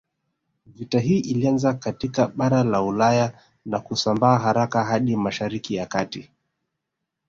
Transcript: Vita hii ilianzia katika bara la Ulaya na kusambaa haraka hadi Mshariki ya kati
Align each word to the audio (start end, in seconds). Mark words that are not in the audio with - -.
Vita 0.65 0.99
hii 0.99 1.19
ilianzia 1.19 1.73
katika 1.73 2.27
bara 2.27 2.63
la 2.63 2.81
Ulaya 2.81 3.33
na 3.65 3.79
kusambaa 3.79 4.37
haraka 4.37 4.83
hadi 4.83 5.15
Mshariki 5.17 5.75
ya 5.75 5.85
kati 5.85 6.29